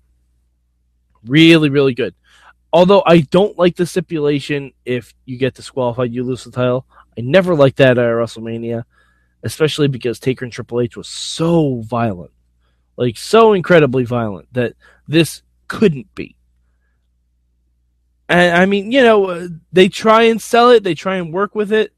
Really, 1.24 1.70
really 1.70 1.94
good. 1.94 2.14
Although 2.76 3.02
I 3.06 3.20
don't 3.20 3.58
like 3.58 3.76
the 3.76 3.86
stipulation 3.86 4.72
if 4.84 5.14
you 5.24 5.38
get 5.38 5.54
disqualified, 5.54 6.12
you 6.12 6.24
lose 6.24 6.44
the 6.44 6.50
title. 6.50 6.86
I 7.16 7.22
never 7.22 7.54
liked 7.54 7.78
that 7.78 7.96
at 7.96 8.04
WrestleMania, 8.04 8.84
especially 9.42 9.88
because 9.88 10.20
Taker 10.20 10.44
and 10.44 10.52
Triple 10.52 10.82
H 10.82 10.96
was 10.96 11.08
so 11.08 11.80
violent 11.80 12.32
like 12.96 13.16
so 13.16 13.52
incredibly 13.52 14.04
violent 14.04 14.52
that 14.52 14.74
this 15.06 15.42
couldn't 15.68 16.14
be. 16.14 16.36
And 18.28 18.56
I 18.56 18.66
mean, 18.66 18.90
you 18.90 19.02
know, 19.02 19.48
they 19.72 19.88
try 19.88 20.24
and 20.24 20.40
sell 20.42 20.70
it, 20.70 20.82
they 20.82 20.94
try 20.94 21.16
and 21.16 21.32
work 21.32 21.54
with 21.54 21.72
it, 21.72 21.92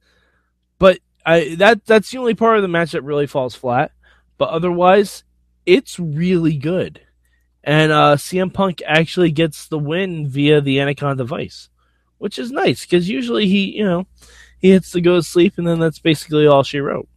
but 0.78 0.98
I 1.24 1.54
that 1.56 1.86
that's 1.86 2.10
the 2.10 2.18
only 2.18 2.34
part 2.34 2.56
of 2.56 2.62
the 2.62 2.68
match 2.68 2.92
that 2.92 3.02
really 3.02 3.26
falls 3.26 3.54
flat. 3.54 3.92
But 4.36 4.50
otherwise, 4.50 5.24
it's 5.64 5.98
really 5.98 6.56
good. 6.56 7.00
And 7.64 7.92
uh, 7.92 8.16
CM 8.16 8.52
Punk 8.52 8.82
actually 8.86 9.30
gets 9.30 9.68
the 9.68 9.78
win 9.78 10.28
via 10.28 10.60
the 10.60 10.80
Anaconda 10.80 11.24
Vice, 11.24 11.68
which 12.18 12.38
is 12.38 12.50
nice 12.50 12.82
because 12.82 13.08
usually 13.08 13.46
he, 13.46 13.76
you 13.76 13.84
know, 13.84 14.06
he 14.58 14.70
hits 14.70 14.90
to 14.92 15.00
go 15.00 15.16
to 15.16 15.22
sleep, 15.22 15.54
and 15.58 15.66
then 15.66 15.78
that's 15.78 15.98
basically 15.98 16.46
all 16.46 16.62
she 16.62 16.80
wrote. 16.80 17.08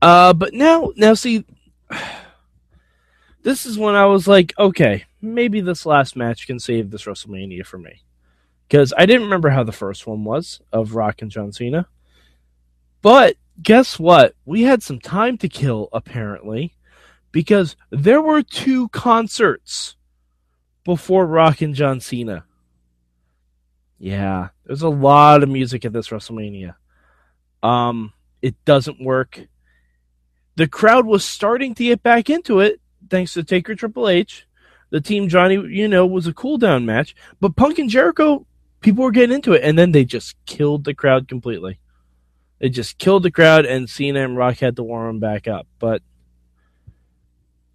Uh, 0.00 0.32
but 0.32 0.52
now, 0.52 0.92
now 0.96 1.14
see, 1.14 1.44
this 3.42 3.66
is 3.66 3.78
when 3.78 3.94
I 3.94 4.06
was 4.06 4.26
like, 4.26 4.52
okay, 4.58 5.04
maybe 5.20 5.60
this 5.60 5.86
last 5.86 6.16
match 6.16 6.46
can 6.46 6.58
save 6.58 6.90
this 6.90 7.04
WrestleMania 7.04 7.64
for 7.64 7.78
me. 7.78 8.02
Because 8.68 8.92
I 8.96 9.06
didn't 9.06 9.24
remember 9.24 9.50
how 9.50 9.64
the 9.64 9.72
first 9.72 10.06
one 10.06 10.24
was 10.24 10.60
of 10.72 10.94
Rock 10.94 11.22
and 11.22 11.30
John 11.30 11.52
Cena. 11.52 11.86
But 13.02 13.36
guess 13.62 13.98
what? 13.98 14.34
We 14.44 14.62
had 14.62 14.82
some 14.82 14.98
time 14.98 15.36
to 15.38 15.48
kill, 15.48 15.88
apparently, 15.92 16.74
because 17.32 17.76
there 17.90 18.22
were 18.22 18.42
two 18.42 18.88
concerts 18.90 19.96
before 20.84 21.26
Rock 21.26 21.60
and 21.60 21.74
John 21.74 22.00
Cena. 22.00 22.44
Yeah, 23.98 24.48
there's 24.64 24.82
a 24.82 24.88
lot 24.88 25.42
of 25.42 25.48
music 25.48 25.84
at 25.84 25.92
this 25.92 26.08
WrestleMania. 26.08 26.74
Um, 27.62 28.12
it 28.40 28.56
doesn't 28.64 29.02
work 29.02 29.40
the 30.56 30.68
crowd 30.68 31.06
was 31.06 31.24
starting 31.24 31.74
to 31.74 31.84
get 31.84 32.02
back 32.02 32.28
into 32.30 32.60
it 32.60 32.80
thanks 33.08 33.34
to 33.34 33.44
Taker 33.44 33.74
Triple 33.74 34.08
H. 34.08 34.46
The 34.90 35.00
team 35.00 35.28
Johnny, 35.28 35.54
you 35.54 35.88
know, 35.88 36.06
was 36.06 36.26
a 36.26 36.34
cool 36.34 36.58
down 36.58 36.84
match, 36.84 37.14
but 37.40 37.56
Punk 37.56 37.78
and 37.78 37.88
Jericho, 37.88 38.46
people 38.80 39.04
were 39.04 39.10
getting 39.10 39.34
into 39.34 39.54
it, 39.54 39.62
and 39.64 39.78
then 39.78 39.92
they 39.92 40.04
just 40.04 40.36
killed 40.44 40.84
the 40.84 40.94
crowd 40.94 41.28
completely. 41.28 41.78
They 42.58 42.68
just 42.68 42.98
killed 42.98 43.22
the 43.22 43.30
crowd, 43.30 43.64
and 43.64 43.88
Cena 43.88 44.22
and 44.22 44.36
Rock 44.36 44.58
had 44.58 44.76
to 44.76 44.82
warm 44.82 45.06
them 45.06 45.20
back 45.20 45.48
up. 45.48 45.66
But, 45.78 46.02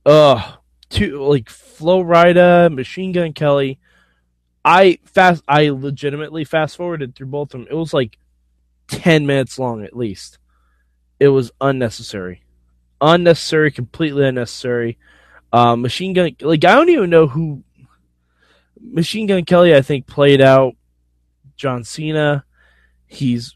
uh, 0.08 0.54
two 0.90 1.24
like 1.24 1.50
Flo 1.50 2.04
Rida, 2.04 2.74
Machine 2.74 3.12
Gun 3.12 3.34
Kelly. 3.34 3.80
I 4.66 5.00
fast, 5.06 5.44
I 5.48 5.70
legitimately 5.70 6.44
fast 6.44 6.78
forwarded 6.78 7.16
through 7.16 7.28
both 7.28 7.54
of 7.54 7.62
them. 7.62 7.68
It 7.70 7.76
was 7.76 7.94
like 7.94 8.18
ten 8.88 9.28
minutes 9.28 9.60
long 9.60 9.84
at 9.84 9.96
least. 9.96 10.40
It 11.20 11.30
was 11.30 11.52
unnecessary 11.62 12.42
unnecessary, 13.02 13.72
completely 13.72 14.26
unnecessary. 14.26 14.98
Um, 15.54 15.82
Machine 15.82 16.14
Gun, 16.14 16.36
like 16.42 16.66
I 16.66 16.76
don't 16.76 16.90
even 16.90 17.10
know 17.10 17.28
who 17.28 17.64
Machine 18.80 19.28
Gun 19.28 19.46
Kelly. 19.46 19.76
I 19.76 19.82
think 19.82 20.08
played 20.08 20.42
out 20.42 20.76
John 21.56 21.84
Cena. 21.84 22.44
He's 23.06 23.56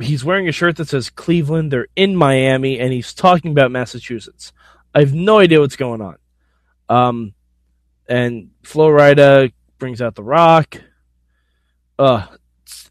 he's 0.00 0.24
wearing 0.24 0.48
a 0.48 0.52
shirt 0.52 0.76
that 0.76 0.88
says 0.88 1.10
Cleveland. 1.10 1.72
They're 1.72 1.88
in 1.96 2.14
Miami, 2.16 2.78
and 2.78 2.92
he's 2.92 3.14
talking 3.14 3.50
about 3.50 3.72
Massachusetts. 3.72 4.52
I 4.94 5.00
have 5.00 5.14
no 5.14 5.38
idea 5.38 5.60
what's 5.60 5.76
going 5.76 6.00
on. 6.00 6.16
Um, 6.88 7.34
and 8.08 8.50
Flo 8.62 8.88
Rida 8.88 9.52
brings 9.78 10.00
out 10.00 10.14
the 10.14 10.22
Rock. 10.22 10.80
Uh, 11.98 12.26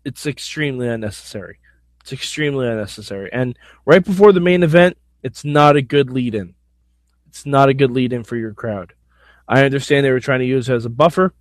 it's 0.03 0.25
extremely 0.25 0.87
unnecessary. 0.87 1.59
It's 2.01 2.11
extremely 2.11 2.67
unnecessary. 2.67 3.29
And 3.31 3.57
right 3.85 4.03
before 4.03 4.33
the 4.33 4.39
main 4.41 4.63
event, 4.63 4.97
it's 5.21 5.45
not 5.45 5.77
a 5.77 5.81
good 5.81 6.09
lead 6.09 6.35
in. 6.35 6.55
It's 7.27 7.45
not 7.45 7.69
a 7.69 7.73
good 7.73 7.91
lead 7.91 8.11
in 8.11 8.23
for 8.23 8.35
your 8.35 8.53
crowd. 8.53 8.93
I 9.47 9.63
understand 9.63 10.05
they 10.05 10.11
were 10.11 10.19
trying 10.19 10.39
to 10.39 10.45
use 10.45 10.69
it 10.69 10.73
as 10.73 10.85
a 10.85 10.89
buffer. 10.89 11.33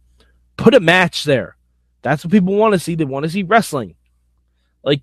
Put 0.57 0.75
a 0.75 0.81
match 0.81 1.25
there. 1.25 1.57
That's 2.03 2.25
what 2.25 2.33
people 2.33 2.55
want 2.55 2.73
to 2.75 2.79
see. 2.79 2.95
They 2.95 3.05
want 3.05 3.25
to 3.25 3.31
see 3.31 3.43
wrestling. 3.43 3.97
Like 4.85 5.03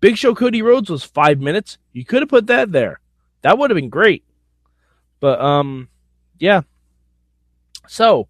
Big 0.00 0.16
Show 0.16 0.34
Cody 0.34 0.62
Rhodes 0.62 0.90
was 0.90 1.04
five 1.04 1.40
minutes. 1.40 1.78
You 1.92 2.04
could 2.04 2.22
have 2.22 2.28
put 2.28 2.46
that 2.46 2.72
there. 2.72 3.00
That 3.42 3.58
would 3.58 3.70
have 3.70 3.76
been 3.76 3.88
great. 3.88 4.24
But 5.20 5.40
um, 5.40 5.88
yeah. 6.38 6.62
So, 7.86 8.28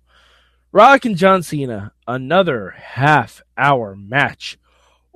Rock 0.73 1.05
and 1.05 1.17
John 1.17 1.43
Cena, 1.43 1.93
another 2.07 2.71
half 2.71 3.43
hour 3.57 3.97
match. 3.97 4.59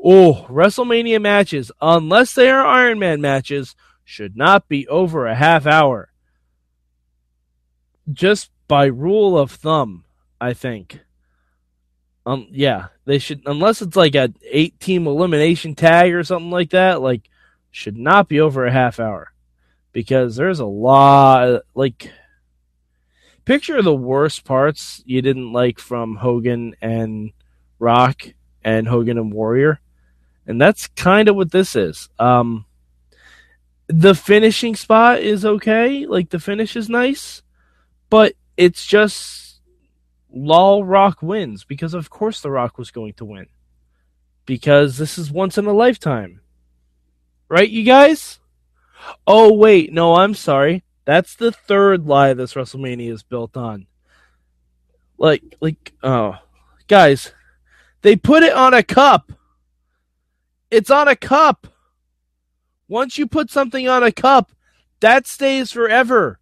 Oh, 0.02 0.46
WrestleMania 0.48 1.20
matches, 1.20 1.72
unless 1.80 2.34
they 2.34 2.50
are 2.50 2.64
Iron 2.64 2.98
Man 2.98 3.20
matches, 3.20 3.74
should 4.04 4.36
not 4.36 4.68
be 4.68 4.86
over 4.88 5.26
a 5.26 5.34
half 5.34 5.66
hour. 5.66 6.12
Just 8.12 8.50
by 8.68 8.86
rule 8.86 9.38
of 9.38 9.50
thumb, 9.50 10.04
I 10.40 10.52
think. 10.52 11.00
Um, 12.26 12.48
yeah, 12.50 12.88
they 13.04 13.18
should 13.18 13.42
unless 13.46 13.82
it's 13.82 13.96
like 13.96 14.14
a 14.14 14.32
eight 14.50 14.78
team 14.80 15.06
elimination 15.06 15.74
tag 15.74 16.12
or 16.12 16.24
something 16.24 16.50
like 16.50 16.70
that. 16.70 17.00
Like, 17.02 17.28
should 17.70 17.96
not 17.96 18.28
be 18.28 18.40
over 18.40 18.66
a 18.66 18.72
half 18.72 19.00
hour 19.00 19.33
because 19.94 20.36
there's 20.36 20.60
a 20.60 20.66
lot. 20.66 21.62
Like, 21.74 22.10
picture 23.46 23.80
the 23.80 23.94
worst 23.94 24.44
parts 24.44 25.02
you 25.06 25.22
didn't 25.22 25.54
like 25.54 25.78
from 25.78 26.16
Hogan 26.16 26.74
and 26.82 27.32
Rock 27.78 28.26
and 28.62 28.86
Hogan 28.86 29.16
and 29.16 29.32
Warrior, 29.32 29.80
and 30.46 30.60
that's 30.60 30.88
kind 30.88 31.30
of 31.30 31.36
what 31.36 31.52
this 31.52 31.74
is. 31.74 32.10
Um, 32.18 32.66
the 33.86 34.14
finishing 34.14 34.76
spot 34.76 35.20
is 35.20 35.46
okay, 35.46 36.04
like 36.04 36.28
the 36.28 36.40
finish 36.40 36.76
is 36.76 36.90
nice, 36.90 37.42
but 38.10 38.34
it's 38.56 38.84
just 38.84 39.60
Law 40.30 40.82
Rock 40.82 41.22
wins 41.22 41.64
because 41.64 41.94
of 41.94 42.10
course 42.10 42.40
the 42.40 42.50
Rock 42.50 42.76
was 42.76 42.90
going 42.90 43.14
to 43.14 43.24
win 43.24 43.46
because 44.46 44.98
this 44.98 45.18
is 45.18 45.30
once 45.30 45.56
in 45.56 45.66
a 45.66 45.72
lifetime, 45.72 46.40
right, 47.48 47.70
you 47.70 47.84
guys? 47.84 48.40
Oh 49.26 49.52
wait, 49.52 49.92
no, 49.92 50.16
I'm 50.16 50.34
sorry. 50.34 50.84
That's 51.04 51.36
the 51.36 51.52
third 51.52 52.06
lie 52.06 52.34
this 52.34 52.54
WrestleMania 52.54 53.12
is 53.12 53.22
built 53.22 53.56
on. 53.56 53.86
Like, 55.18 55.42
like, 55.60 55.92
oh, 56.02 56.36
guys, 56.88 57.32
they 58.02 58.16
put 58.16 58.42
it 58.42 58.52
on 58.52 58.74
a 58.74 58.82
cup. 58.82 59.32
It's 60.70 60.90
on 60.90 61.08
a 61.08 61.16
cup. 61.16 61.66
Once 62.88 63.18
you 63.18 63.26
put 63.26 63.50
something 63.50 63.88
on 63.88 64.02
a 64.02 64.12
cup, 64.12 64.52
that 65.00 65.26
stays 65.26 65.70
forever. 65.72 66.38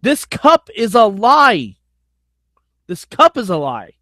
This 0.00 0.24
cup 0.24 0.70
is 0.74 0.94
a 0.94 1.04
lie. 1.04 1.76
This 2.86 3.04
cup 3.04 3.36
is 3.36 3.50
a 3.50 3.56
lie. 3.56 3.92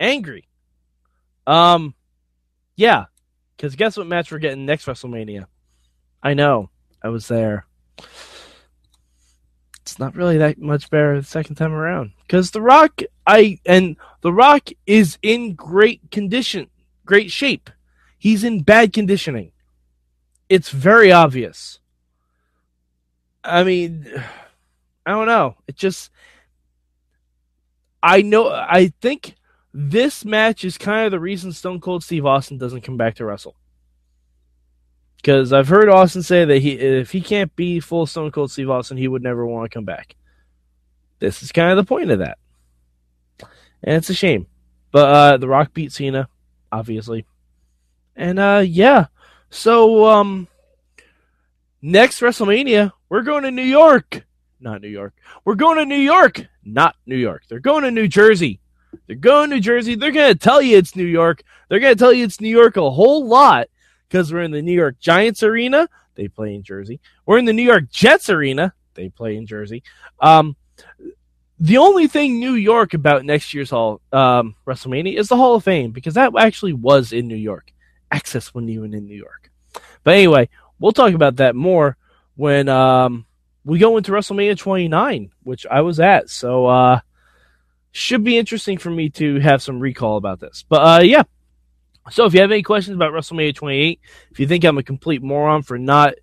Angry. 0.00 0.48
Um, 1.46 1.94
yeah. 2.76 3.06
Because 3.56 3.76
guess 3.76 3.96
what 3.96 4.06
match 4.06 4.32
we're 4.32 4.38
getting 4.38 4.66
next 4.66 4.86
WrestleMania? 4.86 5.46
I 6.22 6.34
know. 6.34 6.70
I 7.02 7.08
was 7.08 7.28
there. 7.28 7.66
It's 9.80 9.98
not 9.98 10.14
really 10.14 10.38
that 10.38 10.58
much 10.58 10.88
better 10.90 11.20
the 11.20 11.26
second 11.26 11.56
time 11.56 11.72
around. 11.72 12.12
Because 12.22 12.52
The 12.52 12.62
Rock, 12.62 13.02
I 13.26 13.58
and 13.66 13.96
The 14.20 14.32
Rock 14.32 14.68
is 14.86 15.18
in 15.22 15.54
great 15.54 16.10
condition, 16.10 16.68
great 17.04 17.30
shape. 17.30 17.68
He's 18.18 18.44
in 18.44 18.62
bad 18.62 18.92
conditioning. 18.92 19.52
It's 20.48 20.70
very 20.70 21.10
obvious. 21.10 21.80
I 23.42 23.64
mean, 23.64 24.06
I 25.06 25.10
don't 25.10 25.26
know. 25.26 25.56
It 25.66 25.74
just 25.74 26.10
I 28.02 28.22
know 28.22 28.50
I 28.50 28.92
think 29.00 29.34
this 29.74 30.24
match 30.24 30.64
is 30.64 30.78
kind 30.78 31.06
of 31.06 31.10
the 31.10 31.20
reason 31.20 31.52
Stone 31.52 31.80
Cold 31.80 32.04
Steve 32.04 32.26
Austin 32.26 32.58
doesn't 32.58 32.82
come 32.82 32.96
back 32.96 33.16
to 33.16 33.24
wrestle. 33.24 33.56
Because 35.22 35.52
I've 35.52 35.68
heard 35.68 35.88
Austin 35.88 36.24
say 36.24 36.44
that 36.44 36.58
he 36.58 36.72
if 36.72 37.12
he 37.12 37.20
can't 37.20 37.54
be 37.54 37.78
full 37.78 38.06
Stone 38.06 38.32
Cold 38.32 38.50
Steve 38.50 38.70
Austin, 38.70 38.96
he 38.96 39.06
would 39.06 39.22
never 39.22 39.46
want 39.46 39.70
to 39.70 39.74
come 39.74 39.84
back. 39.84 40.16
This 41.20 41.44
is 41.44 41.52
kind 41.52 41.70
of 41.70 41.76
the 41.76 41.88
point 41.88 42.10
of 42.10 42.18
that. 42.18 42.38
And 43.84 43.96
it's 43.96 44.10
a 44.10 44.14
shame. 44.14 44.48
But 44.90 45.08
uh 45.08 45.36
The 45.36 45.46
Rock 45.46 45.72
beat 45.72 45.92
Cena, 45.92 46.28
obviously. 46.72 47.24
And 48.16 48.40
uh 48.40 48.64
yeah. 48.66 49.06
So 49.48 50.06
um 50.06 50.48
next 51.80 52.20
WrestleMania, 52.20 52.90
we're 53.08 53.22
going 53.22 53.44
to 53.44 53.52
New 53.52 53.62
York. 53.62 54.24
Not 54.58 54.82
New 54.82 54.88
York. 54.88 55.14
We're 55.44 55.54
going 55.54 55.78
to 55.78 55.86
New 55.86 55.94
York. 55.94 56.46
Not 56.64 56.96
New 57.06 57.16
York. 57.16 57.44
They're 57.48 57.60
going 57.60 57.84
to 57.84 57.90
New 57.90 58.08
Jersey. 58.08 58.60
They're 59.06 59.16
going 59.16 59.50
to 59.50 59.56
New 59.56 59.62
Jersey. 59.62 59.94
They're 59.94 60.12
going 60.12 60.32
to 60.32 60.38
tell 60.38 60.62
you 60.62 60.78
it's 60.78 60.96
New 60.96 61.04
York. 61.04 61.42
They're 61.68 61.80
going 61.80 61.94
to 61.94 61.98
tell 61.98 62.12
you 62.12 62.24
it's 62.24 62.40
New 62.40 62.48
York 62.48 62.76
a 62.76 62.90
whole 62.90 63.26
lot 63.26 63.68
because 64.12 64.30
we're 64.30 64.42
in 64.42 64.50
the 64.50 64.60
New 64.60 64.74
York 64.74 64.98
Giants 65.00 65.42
arena. 65.42 65.88
They 66.16 66.28
play 66.28 66.54
in 66.54 66.62
Jersey. 66.62 67.00
We're 67.24 67.38
in 67.38 67.46
the 67.46 67.54
New 67.54 67.62
York 67.62 67.90
Jets 67.90 68.28
arena. 68.28 68.74
They 68.92 69.08
play 69.08 69.36
in 69.36 69.46
Jersey. 69.46 69.82
Um, 70.20 70.54
the 71.58 71.78
only 71.78 72.08
thing 72.08 72.38
New 72.38 72.52
York 72.52 72.92
about 72.92 73.24
next 73.24 73.54
year's 73.54 73.70
Hall 73.70 74.02
um, 74.12 74.54
WrestleMania 74.66 75.16
is 75.16 75.28
the 75.28 75.36
Hall 75.36 75.54
of 75.54 75.64
Fame 75.64 75.92
because 75.92 76.12
that 76.14 76.32
actually 76.36 76.74
was 76.74 77.14
in 77.14 77.26
New 77.26 77.36
York. 77.36 77.72
Axxess 78.12 78.54
wasn't 78.54 78.70
even 78.70 78.92
in 78.92 79.06
New 79.06 79.16
York. 79.16 79.50
But 80.04 80.14
anyway, 80.14 80.50
we'll 80.78 80.92
talk 80.92 81.14
about 81.14 81.36
that 81.36 81.56
more 81.56 81.96
when 82.36 82.68
um, 82.68 83.24
we 83.64 83.78
go 83.78 83.96
into 83.96 84.12
WrestleMania 84.12 84.58
29, 84.58 85.30
which 85.42 85.64
I 85.64 85.80
was 85.80 86.00
at. 86.00 86.28
So 86.28 86.66
uh, 86.66 87.00
should 87.92 88.24
be 88.24 88.36
interesting 88.36 88.76
for 88.76 88.90
me 88.90 89.08
to 89.10 89.40
have 89.40 89.62
some 89.62 89.80
recall 89.80 90.18
about 90.18 90.38
this. 90.38 90.66
But 90.68 91.00
uh, 91.00 91.02
yeah, 91.02 91.22
so 92.10 92.24
if 92.24 92.34
you 92.34 92.40
have 92.40 92.50
any 92.50 92.62
questions 92.62 92.94
about 92.94 93.12
WrestleMania 93.12 93.54
28, 93.54 94.00
if 94.30 94.40
you 94.40 94.46
think 94.46 94.64
I'm 94.64 94.78
a 94.78 94.82
complete 94.82 95.22
moron 95.22 95.62
for 95.62 95.78
not 95.78 96.14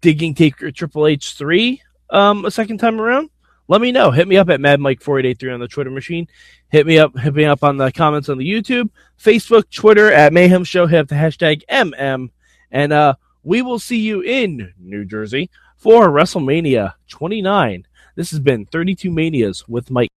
digging 0.00 0.34
Taker 0.34 0.70
Triple 0.70 1.06
H 1.06 1.32
3 1.34 1.82
um, 2.10 2.44
a 2.44 2.50
second 2.50 2.78
time 2.78 3.00
around, 3.00 3.30
let 3.68 3.80
me 3.80 3.92
know. 3.92 4.10
Hit 4.10 4.28
me 4.28 4.36
up 4.36 4.48
at 4.50 4.60
MadMike4883 4.60 5.54
on 5.54 5.60
the 5.60 5.68
Twitter 5.68 5.90
machine. 5.90 6.28
Hit 6.68 6.86
me 6.86 6.98
up, 6.98 7.18
hit 7.18 7.34
me 7.34 7.44
up 7.44 7.64
on 7.64 7.76
the 7.76 7.90
comments 7.90 8.28
on 8.28 8.38
the 8.38 8.48
YouTube, 8.48 8.90
Facebook, 9.18 9.70
Twitter 9.70 10.12
at 10.12 10.32
Mayhem 10.32 10.64
Show. 10.64 10.86
Hit 10.86 11.08
the 11.08 11.14
hashtag 11.14 11.62
MM. 11.70 12.30
And 12.70 12.92
uh, 12.92 13.14
we 13.42 13.62
will 13.62 13.78
see 13.78 13.98
you 13.98 14.20
in 14.20 14.72
New 14.78 15.04
Jersey 15.04 15.50
for 15.76 16.08
WrestleMania 16.08 16.94
29. 17.08 17.86
This 18.14 18.30
has 18.30 18.40
been 18.40 18.66
32 18.66 19.10
Manias 19.10 19.66
with 19.68 19.90
Mike. 19.90 20.10